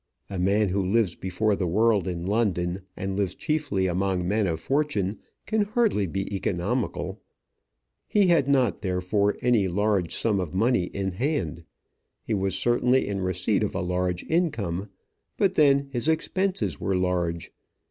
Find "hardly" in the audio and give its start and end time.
5.61-6.07